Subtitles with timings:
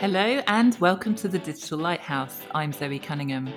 [0.00, 2.40] Hello and welcome to the Digital Lighthouse.
[2.54, 3.52] I'm Zoe Cunningham.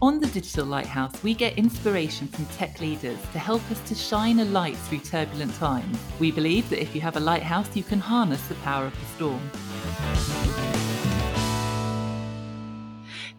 [0.00, 4.38] On the Digital Lighthouse, we get inspiration from tech leaders to help us to shine
[4.38, 5.98] a light through turbulent times.
[6.20, 9.06] We believe that if you have a lighthouse, you can harness the power of the
[9.16, 10.69] storm.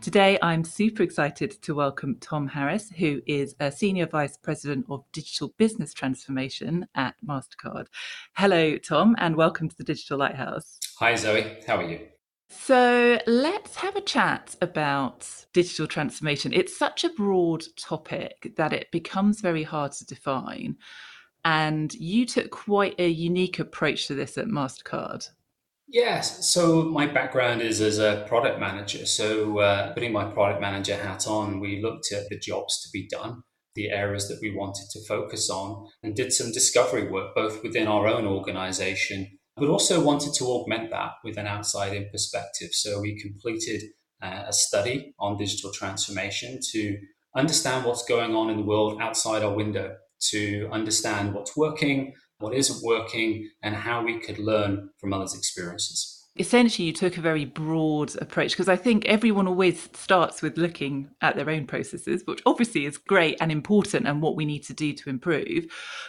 [0.02, 5.04] Today, I'm super excited to welcome Tom Harris, who is a Senior Vice President of
[5.14, 7.86] Digital Business Transformation at MasterCard.
[8.36, 10.80] Hello, Tom, and welcome to the Digital Lighthouse.
[10.98, 11.46] Hi, Zoe.
[11.68, 12.00] How are you?
[12.50, 16.52] So, let's have a chat about digital transformation.
[16.52, 20.78] It's such a broad topic that it becomes very hard to define.
[21.46, 25.30] And you took quite a unique approach to this at MasterCard.
[25.92, 26.54] Yes.
[26.54, 29.06] So my background is as a product manager.
[29.06, 33.10] So uh, putting my product manager hat on, we looked at the jobs to be
[33.10, 33.44] done,
[33.76, 37.90] the areas that we wanted to focus on, and did some discovery work both within
[37.90, 42.70] our own organization, but also wanted to augment that with an outside in perspective.
[42.72, 43.82] So we completed
[44.24, 46.98] uh, a study on digital transformation to
[47.36, 49.98] understand what's going on in the world outside our window,
[50.30, 56.18] to understand what's working, what isn't working, and how we could learn from others' experiences.
[56.38, 61.10] Essentially, you took a very broad approach because I think everyone always starts with looking
[61.22, 64.74] at their own processes, which obviously is great and important and what we need to
[64.74, 65.66] do to improve.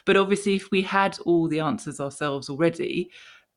[0.07, 3.11] But obviously, if we had all the answers ourselves already,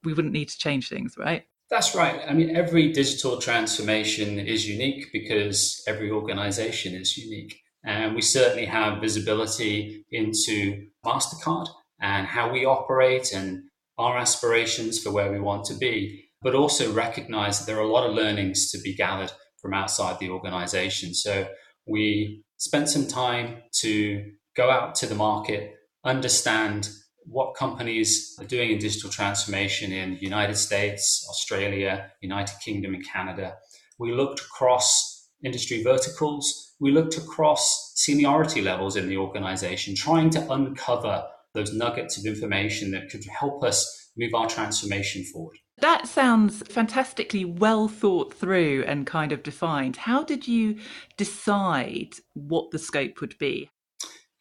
[0.04, 1.46] we wouldn't need to change things, right?
[1.70, 2.22] That's right.
[2.28, 7.62] I mean, every digital transformation is unique because every organization is unique.
[7.84, 11.68] And we certainly have visibility into MasterCard
[12.06, 13.64] and how we operate and
[13.98, 17.92] our aspirations for where we want to be, but also recognize that there are a
[17.92, 21.16] lot of learnings to be gathered from outside the organization.
[21.16, 21.48] So
[21.88, 24.24] we spent some time to
[24.56, 26.90] go out to the market, understand
[27.26, 33.04] what companies are doing in digital transformation in the United States, Australia, United Kingdom, and
[33.04, 33.56] Canada.
[33.98, 36.76] We looked across industry verticals.
[36.80, 42.92] We looked across seniority levels in the organization, trying to uncover those nuggets of information
[42.92, 45.58] that could help us move our transformation forward.
[45.80, 49.98] That sounds fantastically well thought through and kind of defined.
[49.98, 50.78] How did you
[51.18, 53.70] decide what the scope would be?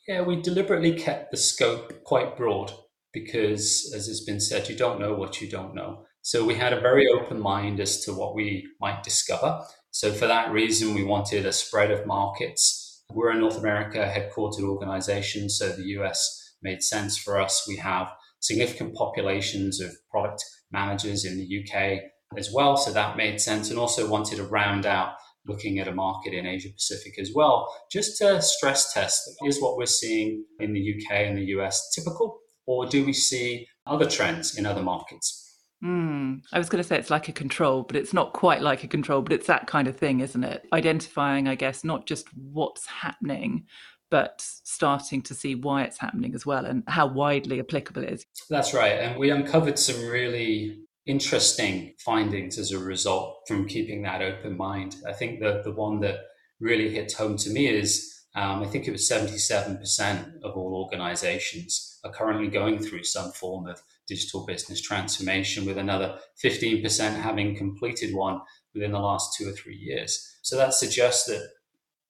[0.06, 2.72] Yeah, we deliberately kept the scope quite broad
[3.12, 6.04] because, as has been said, you don't know what you don't know.
[6.22, 9.60] So we had a very open mind as to what we might discover.
[9.90, 13.02] So for that reason, we wanted a spread of markets.
[13.10, 17.64] We're a North America headquartered organization, so the US made sense for us.
[17.68, 20.42] We have significant populations of product
[20.72, 22.00] managers in the UK
[22.36, 23.70] as well, so that made sense.
[23.70, 25.14] And also wanted to round out
[25.46, 29.76] looking at a market in Asia Pacific as well, just to stress test is what
[29.76, 34.56] we're seeing in the UK and the US typical, or do we see other trends
[34.56, 35.42] in other markets?
[35.84, 38.84] Mm, I was going to say it's like a control, but it's not quite like
[38.84, 40.66] a control, but it's that kind of thing, isn't it?
[40.72, 43.66] Identifying, I guess, not just what's happening,
[44.14, 48.24] but starting to see why it's happening as well and how widely applicable it is.
[48.48, 48.92] That's right.
[48.92, 54.94] And we uncovered some really interesting findings as a result from keeping that open mind.
[55.04, 56.20] I think that the one that
[56.60, 61.98] really hit home to me is um, I think it was 77% of all organizations
[62.04, 68.14] are currently going through some form of digital business transformation, with another 15% having completed
[68.14, 68.40] one
[68.74, 70.36] within the last two or three years.
[70.42, 71.48] So that suggests that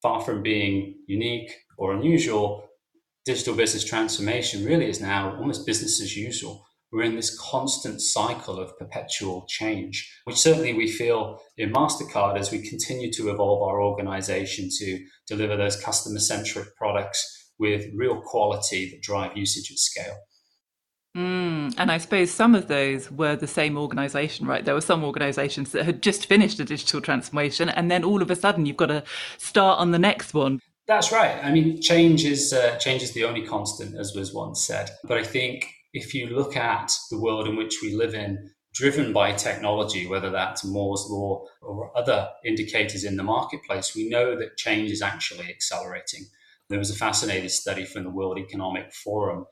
[0.05, 2.69] far from being unique or unusual,
[3.25, 6.63] digital business transformation really is now almost business as usual.
[6.93, 12.53] We're in this constant cycle of perpetual change, which certainly we feel in MasterCard as
[12.53, 18.91] we continue to evolve our organization to deliver those customer centric products with real quality
[18.91, 20.19] that drive usage at scale.
[21.17, 24.65] Mm, and I suppose some of those were the same organization, right?
[24.65, 28.31] There were some organizations that had just finished a digital transformation, and then all of
[28.31, 29.05] a sudden you've got to
[29.39, 30.61] start on the next one.
[30.87, 31.43] That's right.
[31.43, 34.91] I mean, change is uh, change is the only constant, as was once said.
[35.05, 39.13] But I think if you look at the world in which we live in, driven
[39.13, 44.57] by technology, whether that's Moore's law or other indicators in the marketplace, we know that
[44.57, 46.25] change is actually accelerating.
[46.69, 49.47] There was a fascinating study from the World Economic Forum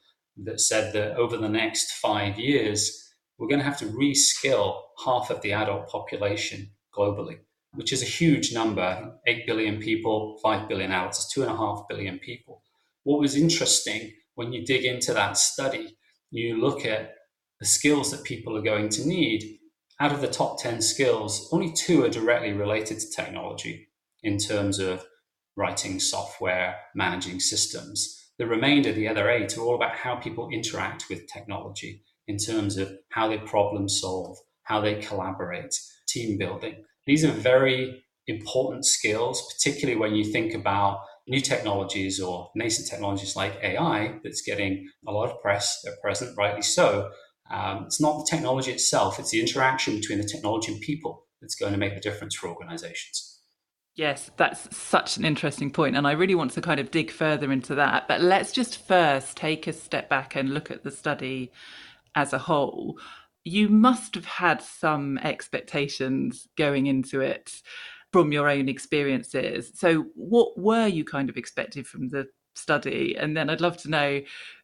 [0.44, 5.30] that said that over the next five years, we're going to have to reskill half
[5.30, 7.38] of the adult population globally
[7.74, 12.62] which is a huge number 8 billion people, 5 billion adults, 2.5 billion people.
[13.04, 15.96] What was interesting when you dig into that study,
[16.30, 17.14] you look at
[17.60, 19.58] the skills that people are going to need.
[20.00, 23.88] Out of the top 10 skills, only two are directly related to technology
[24.22, 25.04] in terms of
[25.56, 28.21] writing software, managing systems.
[28.38, 32.02] The remainder, the other eight, are all about how people interact with technology.
[32.28, 35.74] in terms of how they problem solve, how they collaborate,
[36.06, 36.84] team building.
[37.06, 43.36] These are very important skills, particularly when you think about new technologies or nascent technologies
[43.36, 47.10] like AI that's getting a lot of press at present, rightly so.
[47.50, 51.56] Um, it's not the technology itself, it's the interaction between the technology and people that's
[51.56, 53.31] going to make the difference for organizations.
[53.94, 57.52] Yes, that's such an interesting point, and I really want to kind of dig further
[57.52, 58.08] into that.
[58.08, 61.52] But let's just first take a step back and look at the study
[62.14, 62.98] as a whole.
[63.44, 67.60] You must have had some expectations going into it
[68.12, 69.72] from your own experiences.
[69.74, 73.14] So, what were you kind of expected from the study?
[73.18, 74.22] And then I'd love to know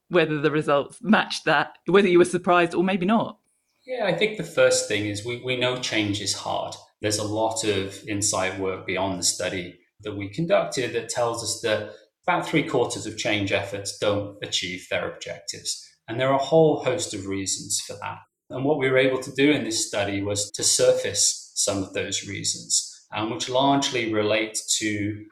[0.08, 3.38] whether the results matched that, whether you were surprised or maybe not.
[3.86, 7.24] Yeah, I think the first thing is we, we know change is hard there's a
[7.24, 11.92] lot of insight work beyond the study that we conducted that tells us that
[12.26, 15.84] about three quarters of change efforts don't achieve their objectives.
[16.08, 18.18] And there are a whole host of reasons for that.
[18.50, 21.92] And what we were able to do in this study was to surface some of
[21.92, 25.24] those reasons, um, which largely relate to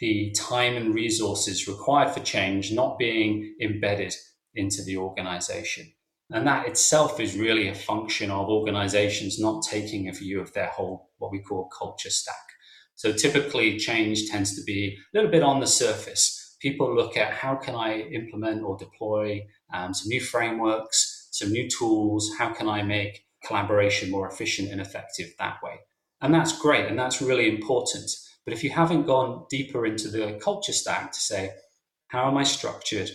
[0.00, 4.14] the time and resources required for change not being embedded
[4.54, 5.92] into the organization.
[6.30, 10.68] And that itself is really a function of organizations not taking a view of their
[10.68, 12.34] whole, what we call culture stack.
[12.94, 16.56] So typically, change tends to be a little bit on the surface.
[16.60, 21.68] People look at how can I implement or deploy um, some new frameworks, some new
[21.68, 25.80] tools, how can I make collaboration more efficient and effective that way.
[26.20, 28.10] And that's great, and that's really important.
[28.44, 31.52] But if you haven't gone deeper into the culture stack to say,
[32.08, 33.10] how am I structured?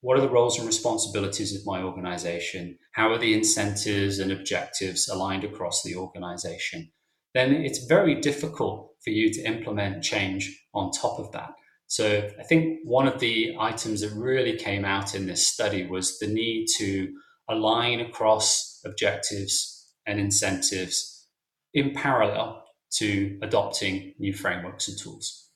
[0.00, 2.78] What are the roles and responsibilities of my organization?
[2.92, 6.92] How are the incentives and objectives aligned across the organization?
[7.34, 11.50] Then it's very difficult for you to implement change on top of that.
[11.86, 16.18] So I think one of the items that really came out in this study was
[16.18, 17.12] the need to
[17.48, 21.26] align across objectives and incentives
[21.72, 25.47] in parallel to adopting new frameworks and tools.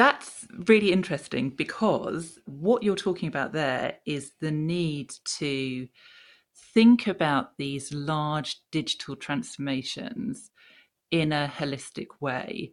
[0.00, 5.88] That's really interesting because what you're talking about there is the need to
[6.72, 10.50] think about these large digital transformations
[11.10, 12.72] in a holistic way.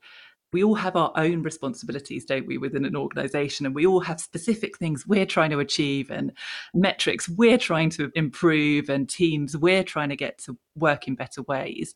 [0.54, 3.66] We all have our own responsibilities, don't we, within an organization?
[3.66, 6.32] And we all have specific things we're trying to achieve and
[6.74, 11.42] metrics we're trying to improve and teams we're trying to get to work in better
[11.42, 11.94] ways.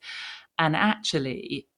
[0.60, 1.70] And actually,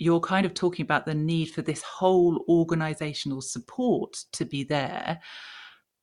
[0.00, 5.20] you're kind of talking about the need for this whole organizational support to be there.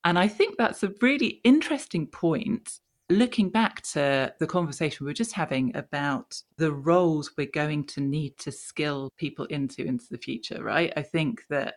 [0.04, 2.80] And I think that's a really interesting point.
[3.10, 8.02] Looking back to the conversation we were just having about the roles we're going to
[8.02, 10.94] need to skill people into into the future, right?
[10.96, 11.76] I think that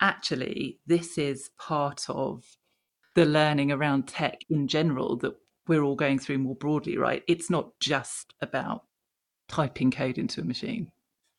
[0.00, 2.44] actually this is part of
[3.14, 5.34] the learning around tech in general that
[5.68, 7.22] we're all going through more broadly, right?
[7.28, 8.84] It's not just about
[9.48, 10.90] typing code into a machine.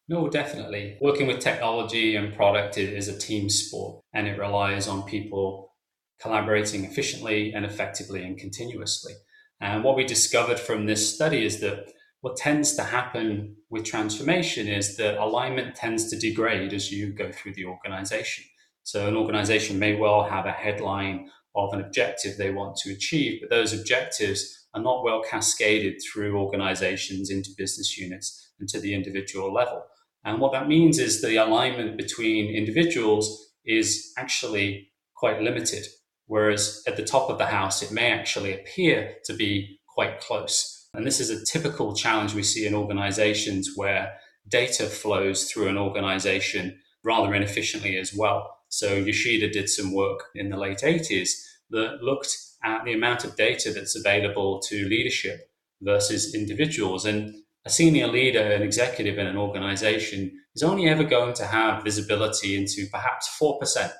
[0.10, 0.98] No, definitely.
[1.02, 5.74] Working with technology and product is a team sport and it relies on people
[6.22, 9.14] collaborating efficiently and effectively and continuously.
[9.60, 14.68] And what we discovered from this study is that what tends to happen with transformation
[14.68, 18.46] is that alignment tends to degrade as you go through the organization.
[18.84, 23.42] So an organization may well have a headline of an objective they want to achieve,
[23.42, 28.94] but those objectives are not well cascaded through organizations into business units and to the
[28.94, 29.84] individual level.
[30.24, 35.86] And what that means is the alignment between individuals is actually quite limited.
[36.26, 40.90] Whereas at the top of the house, it may actually appear to be quite close.
[40.94, 44.14] And this is a typical challenge we see in organizations where
[44.48, 48.58] data flows through an organization rather inefficiently as well.
[48.70, 51.30] So Yoshida did some work in the late 80s
[51.70, 55.50] that looked at the amount of data that's available to leadership
[55.82, 57.06] versus individuals.
[57.06, 57.36] And
[57.68, 62.56] a senior leader, an executive in an organization is only ever going to have visibility
[62.56, 63.92] into perhaps 4%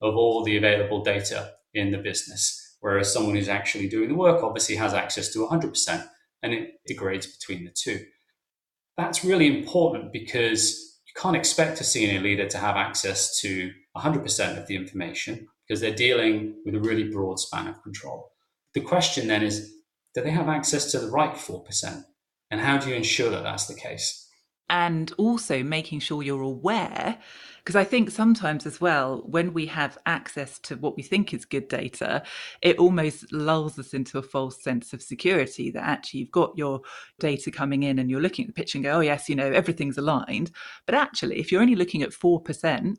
[0.00, 2.76] of all the available data in the business.
[2.80, 6.04] Whereas someone who's actually doing the work obviously has access to 100%
[6.42, 8.04] and it degrades between the two.
[8.96, 14.58] That's really important because you can't expect a senior leader to have access to 100%
[14.58, 18.32] of the information because they're dealing with a really broad span of control.
[18.74, 19.72] The question then is
[20.12, 22.04] do they have access to the right 4%?
[22.52, 24.28] And how do you ensure that that's the case?
[24.68, 27.18] And also making sure you're aware,
[27.58, 31.46] because I think sometimes as well, when we have access to what we think is
[31.46, 32.22] good data,
[32.60, 36.82] it almost lulls us into a false sense of security that actually you've got your
[37.18, 39.50] data coming in and you're looking at the picture and go, oh, yes, you know,
[39.50, 40.50] everything's aligned.
[40.84, 42.96] But actually, if you're only looking at 4%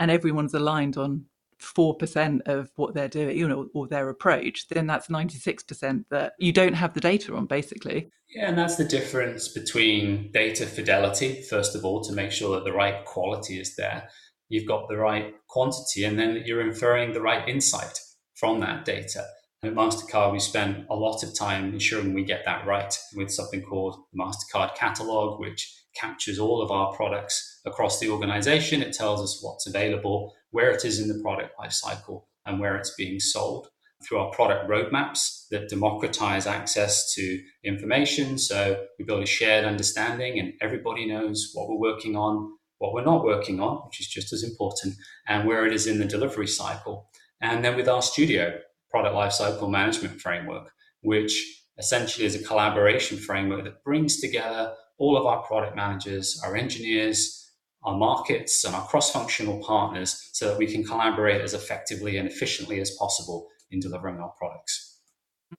[0.00, 1.26] and everyone's aligned on
[1.60, 6.52] 4% of what they're doing, you know, or their approach, then that's 96% that you
[6.52, 8.10] don't have the data on, basically.
[8.28, 12.64] Yeah, and that's the difference between data fidelity, first of all, to make sure that
[12.64, 14.08] the right quality is there.
[14.48, 17.98] You've got the right quantity, and then you're inferring the right insight
[18.34, 19.24] from that data.
[19.62, 23.30] And at MasterCard, we spend a lot of time ensuring we get that right with
[23.30, 28.82] something called MasterCard Catalog, which captures all of our products across the organization.
[28.82, 32.94] It tells us what's available, where it is in the product lifecycle, and where it's
[32.94, 33.68] being sold
[34.06, 38.38] through our product roadmaps that democratize access to information.
[38.38, 43.04] So we build a shared understanding, and everybody knows what we're working on, what we're
[43.04, 44.94] not working on, which is just as important,
[45.26, 47.08] and where it is in the delivery cycle.
[47.40, 48.58] And then with our studio
[48.90, 55.26] product lifecycle management framework, which essentially is a collaboration framework that brings together all of
[55.26, 57.50] our product managers, our engineers,
[57.84, 62.28] our markets, and our cross functional partners so that we can collaborate as effectively and
[62.28, 65.00] efficiently as possible in delivering our products.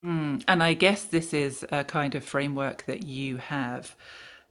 [0.04, 3.96] Mm, and I guess this is a kind of framework that you have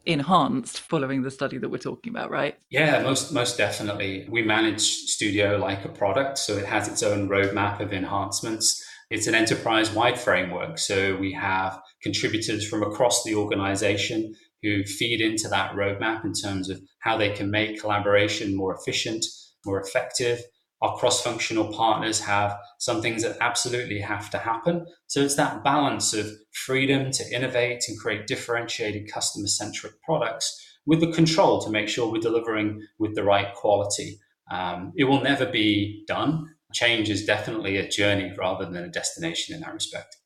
[0.05, 2.57] enhanced following the study that we're talking about, right?
[2.69, 4.25] Yeah, most most definitely.
[4.29, 8.83] We manage Studio like a product, so it has its own roadmap of enhancements.
[9.09, 15.47] It's an enterprise-wide framework, so we have contributors from across the organization who feed into
[15.49, 19.25] that roadmap in terms of how they can make collaboration more efficient,
[19.65, 20.41] more effective.
[20.81, 24.85] Our cross functional partners have some things that absolutely have to happen.
[25.07, 30.99] So it's that balance of freedom to innovate and create differentiated customer centric products with
[30.99, 34.19] the control to make sure we're delivering with the right quality.
[34.51, 36.55] Um, it will never be done.
[36.73, 40.17] Change is definitely a journey rather than a destination in that respect.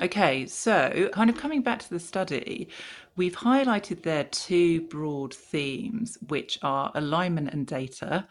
[0.00, 2.68] Okay, so kind of coming back to the study,
[3.16, 8.28] we've highlighted there two broad themes, which are alignment and data,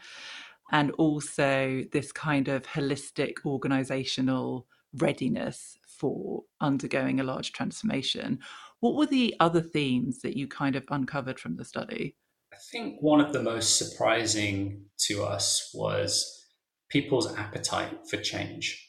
[0.72, 8.38] and also this kind of holistic organizational readiness for undergoing a large transformation.
[8.80, 12.16] What were the other themes that you kind of uncovered from the study?
[12.52, 16.46] I think one of the most surprising to us was
[16.88, 18.85] people's appetite for change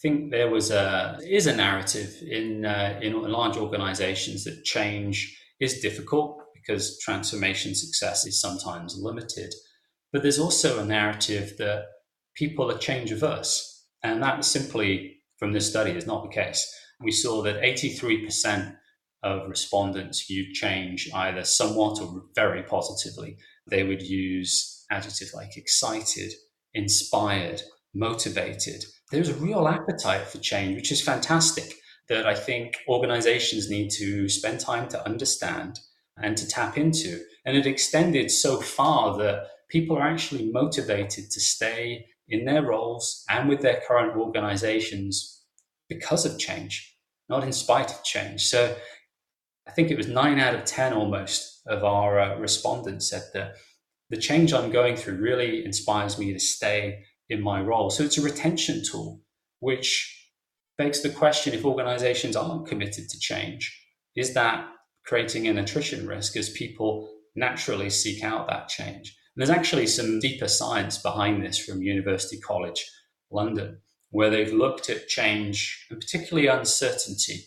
[0.00, 5.80] think there was a is a narrative in uh, in large organizations that change is
[5.80, 9.52] difficult because transformation success is sometimes limited.
[10.12, 11.84] But there's also a narrative that
[12.34, 16.66] people are change averse, and that simply from this study is not the case.
[17.00, 18.76] We saw that 83%
[19.22, 23.38] of respondents viewed change either somewhat or very positively.
[23.70, 26.32] They would use adjectives like excited,
[26.74, 27.62] inspired,
[27.94, 31.74] motivated there's a real appetite for change, which is fantastic.
[32.08, 35.78] That I think organizations need to spend time to understand
[36.16, 37.20] and to tap into.
[37.44, 43.24] And it extended so far that people are actually motivated to stay in their roles
[43.28, 45.44] and with their current organizations
[45.88, 46.96] because of change,
[47.28, 48.46] not in spite of change.
[48.46, 48.76] So
[49.66, 53.54] I think it was nine out of 10 almost of our uh, respondents said that
[54.08, 57.88] the change I'm going through really inspires me to stay in my role.
[57.88, 59.22] So it's a retention tool,
[59.60, 60.28] which
[60.76, 63.74] begs the question if organizations aren't committed to change,
[64.16, 64.68] is that
[65.06, 69.16] creating an attrition risk as people naturally seek out that change?
[69.34, 72.84] And there's actually some deeper science behind this from University College
[73.30, 73.78] London,
[74.10, 77.44] where they've looked at change and particularly uncertainty.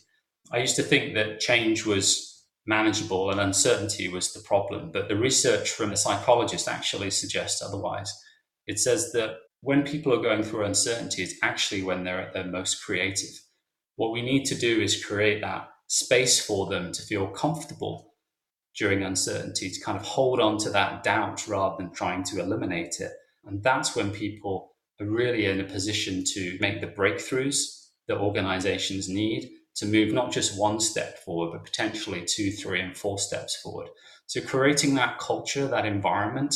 [0.52, 5.18] I used to think that change was manageable and uncertainty was the problem, but the
[5.18, 8.14] research from a psychologist actually suggests otherwise.
[8.66, 12.44] It says that when people are going through uncertainty, it's actually when they're at their
[12.44, 13.30] most creative.
[13.96, 18.14] What we need to do is create that space for them to feel comfortable
[18.78, 22.96] during uncertainty, to kind of hold on to that doubt rather than trying to eliminate
[23.00, 23.12] it.
[23.46, 29.08] And that's when people are really in a position to make the breakthroughs that organizations
[29.08, 33.56] need to move not just one step forward, but potentially two, three, and four steps
[33.62, 33.88] forward.
[34.26, 36.54] So creating that culture, that environment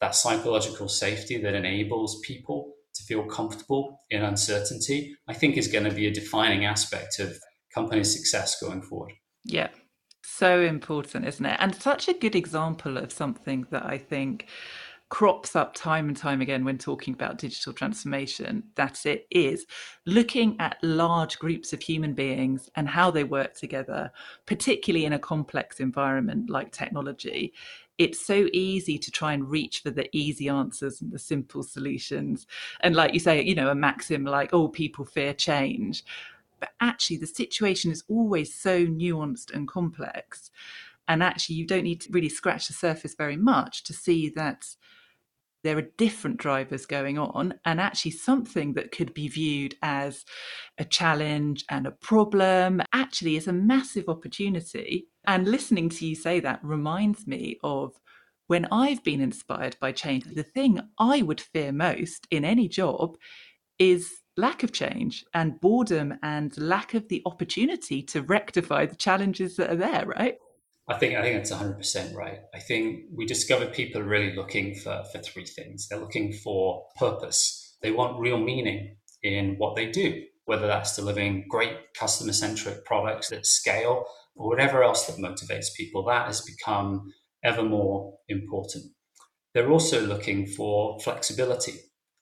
[0.00, 5.84] that psychological safety that enables people to feel comfortable in uncertainty, I think is going
[5.84, 7.36] to be a defining aspect of
[7.74, 9.12] company success going forward.
[9.44, 9.68] Yeah.
[10.22, 11.56] So important, isn't it?
[11.60, 14.48] And such a good example of something that I think
[15.10, 19.66] crops up time and time again when talking about digital transformation that it is
[20.06, 24.10] looking at large groups of human beings and how they work together,
[24.46, 27.52] particularly in a complex environment like technology,
[28.00, 32.46] it's so easy to try and reach for the easy answers and the simple solutions.
[32.80, 36.02] And like you say, you know, a maxim like, oh, people fear change.
[36.60, 40.50] But actually, the situation is always so nuanced and complex.
[41.08, 44.64] And actually, you don't need to really scratch the surface very much to see that
[45.62, 50.24] there are different drivers going on, and actually something that could be viewed as
[50.78, 55.08] a challenge and a problem actually is a massive opportunity.
[55.26, 57.92] And listening to you say that reminds me of
[58.46, 60.24] when I've been inspired by change.
[60.24, 63.16] The thing I would fear most in any job
[63.78, 69.56] is lack of change and boredom and lack of the opportunity to rectify the challenges
[69.56, 70.36] that are there, right?
[70.90, 72.40] I think I think that's 100% right.
[72.52, 75.86] I think we discovered people are really looking for, for three things.
[75.86, 77.76] They're looking for purpose.
[77.80, 83.28] They want real meaning in what they do, whether that's delivering great customer centric products
[83.28, 84.04] that scale
[84.34, 86.04] or whatever else that motivates people.
[86.04, 87.12] That has become
[87.44, 88.86] ever more important.
[89.54, 91.74] They're also looking for flexibility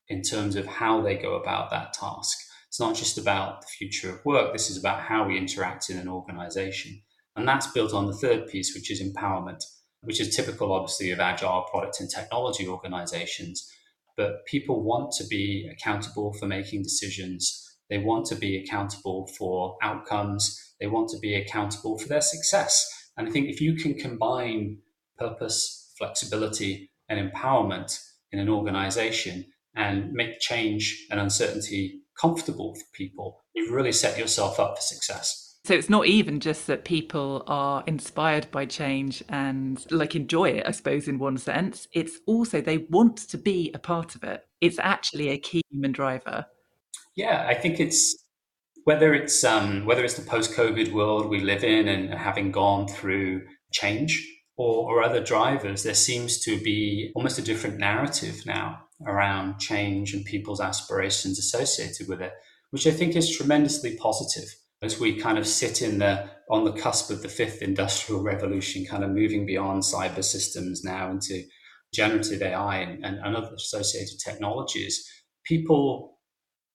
[0.08, 2.36] in terms of how they go about that task.
[2.68, 5.96] It's not just about the future of work, this is about how we interact in
[5.96, 7.00] an organization.
[7.38, 9.62] And that's built on the third piece, which is empowerment,
[10.00, 13.70] which is typical, obviously, of agile product and technology organizations.
[14.16, 17.76] But people want to be accountable for making decisions.
[17.88, 20.74] They want to be accountable for outcomes.
[20.80, 22.84] They want to be accountable for their success.
[23.16, 24.78] And I think if you can combine
[25.16, 27.98] purpose, flexibility, and empowerment
[28.32, 34.58] in an organization and make change and uncertainty comfortable for people, you've really set yourself
[34.58, 35.47] up for success.
[35.68, 40.66] So it's not even just that people are inspired by change and like enjoy it,
[40.66, 41.88] I suppose, in one sense.
[41.92, 44.48] It's also they want to be a part of it.
[44.62, 46.46] It's actually a key human driver.
[47.16, 48.16] Yeah, I think it's
[48.84, 53.42] whether it's um, whether it's the post-COVID world we live in and having gone through
[53.70, 59.58] change or, or other drivers, there seems to be almost a different narrative now around
[59.58, 62.32] change and people's aspirations associated with it,
[62.70, 64.48] which I think is tremendously positive
[64.82, 68.86] as we kind of sit in the on the cusp of the fifth industrial revolution,
[68.86, 71.42] kind of moving beyond cyber systems now into
[71.92, 75.06] generative AI and, and, and other associated technologies,
[75.44, 76.18] people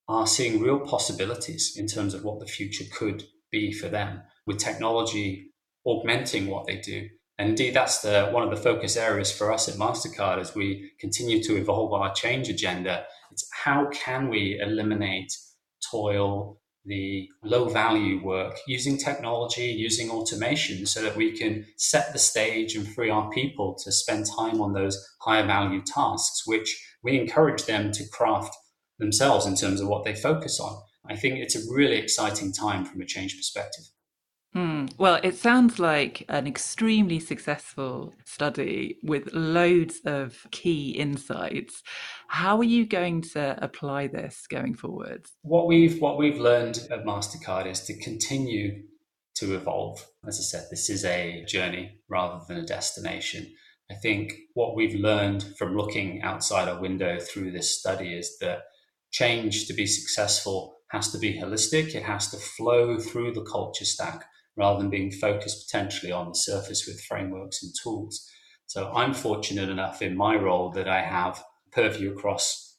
[0.07, 4.57] are seeing real possibilities in terms of what the future could be for them with
[4.57, 5.51] technology
[5.86, 7.07] augmenting what they do.
[7.38, 10.92] And indeed, that's the, one of the focus areas for us at MasterCard as we
[11.00, 13.05] continue to evolve our change agenda.
[13.31, 15.31] It's how can we eliminate
[15.92, 22.19] toil, the low value work using technology, using automation so that we can set the
[22.19, 27.19] stage and free our people to spend time on those higher value tasks, which we
[27.19, 28.55] encourage them to craft
[29.00, 30.81] themselves in terms of what they focus on.
[31.09, 33.85] I think it's a really exciting time from a change perspective.
[34.53, 34.85] Hmm.
[35.00, 41.81] Well, it sounds like an extremely successful study with loads of key insights.
[42.27, 45.25] How are you going to apply this going forward?
[45.42, 48.83] What we've what we've learned at Mastercard is to continue
[49.35, 50.05] to evolve.
[50.27, 53.51] As I said, this is a journey rather than a destination.
[53.89, 58.66] I think what we've learned from looking outside our window through this study is that
[59.11, 61.96] change to be successful has to be holistic.
[61.96, 66.35] It has to flow through the culture stack rather than being focused potentially on the
[66.35, 68.29] surface with frameworks and tools.
[68.66, 72.77] So I'm fortunate enough in my role that I have purview across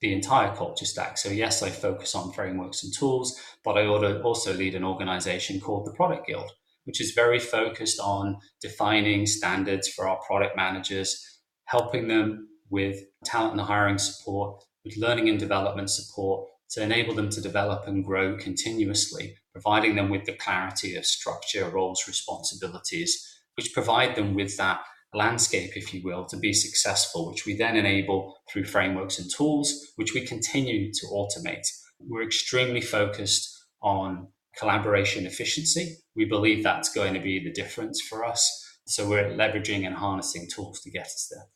[0.00, 1.18] the entire culture stack.
[1.18, 5.86] So yes, I focus on frameworks and tools, but I also lead an organization called
[5.86, 6.50] the Product Guild,
[6.84, 13.52] which is very focused on defining standards for our product managers, helping them with talent
[13.52, 18.36] and hiring support, with learning and development support to enable them to develop and grow
[18.36, 24.82] continuously providing them with the clarity of structure, roles, responsibilities, which provide them with that
[25.14, 29.92] landscape, if you will, to be successful, which we then enable through frameworks and tools,
[29.96, 31.66] which we continue to automate.
[31.98, 33.48] We're extremely focused
[33.80, 35.96] on collaboration efficiency.
[36.14, 38.44] We believe that's going to be the difference for us.
[38.86, 41.46] So we're leveraging and harnessing tools to get us there.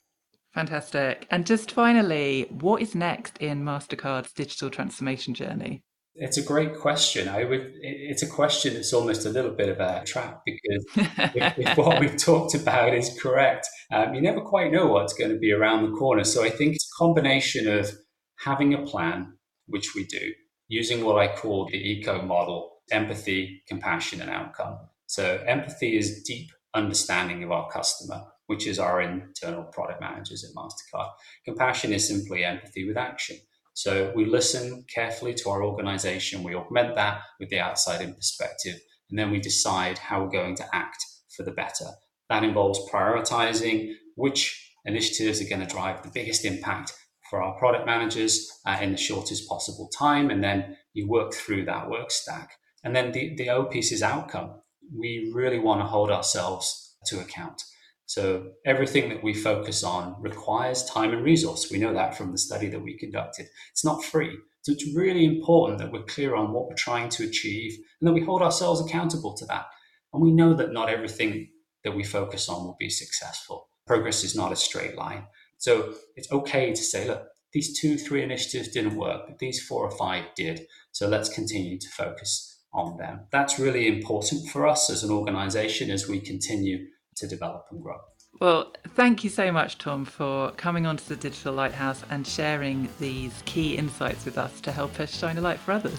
[0.55, 1.27] Fantastic.
[1.31, 5.85] And just finally, what is next in MasterCard's digital transformation journey?
[6.15, 7.29] It's a great question.
[7.29, 7.73] I would.
[7.81, 10.85] It's a question that's almost a little bit of a trap because
[11.35, 15.31] if, if, what we've talked about is correct, um, you never quite know what's going
[15.31, 16.25] to be around the corner.
[16.25, 17.91] So I think it's a combination of
[18.39, 19.35] having a plan,
[19.67, 20.33] which we do,
[20.69, 24.79] using what I call the eco model: empathy, compassion, and outcome.
[25.07, 30.55] So empathy is deep understanding of our customer, which is our internal product managers at
[30.57, 31.11] Mastercard.
[31.45, 33.37] Compassion is simply empathy with action.
[33.81, 38.79] So we listen carefully to our organization, we augment that with the outside in perspective,
[39.09, 41.03] and then we decide how we're going to act
[41.35, 41.87] for the better.
[42.29, 46.93] That involves prioritizing which initiatives are going to drive the biggest impact
[47.31, 50.29] for our product managers uh, in the shortest possible time.
[50.29, 52.51] And then you work through that work stack.
[52.85, 54.61] And then the, the O piece is outcome.
[54.95, 57.63] We really want to hold ourselves to account.
[58.11, 61.71] So everything that we focus on requires time and resource.
[61.71, 63.47] We know that from the study that we conducted.
[63.71, 64.37] It's not free.
[64.63, 68.13] So it's really important that we're clear on what we're trying to achieve and that
[68.13, 69.67] we hold ourselves accountable to that.
[70.13, 71.51] And we know that not everything
[71.85, 73.69] that we focus on will be successful.
[73.87, 75.27] Progress is not a straight line.
[75.59, 79.85] So it's okay to say, look, these two, three initiatives didn't work, but these four
[79.85, 80.63] or five did.
[80.91, 83.29] So let's continue to focus on them.
[83.31, 86.89] That's really important for us as an organization as we continue
[87.21, 88.01] to develop and grow.
[88.41, 93.43] Well, thank you so much, Tom, for coming onto the Digital Lighthouse and sharing these
[93.45, 95.99] key insights with us to help us shine a light for others.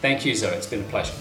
[0.00, 0.54] Thank you, Zoe.
[0.54, 1.14] It's been a pleasure.